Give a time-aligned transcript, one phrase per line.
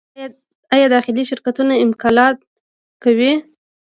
[0.73, 2.37] آیا داخلي شرکتونه اکمالات
[3.03, 3.33] کوي؟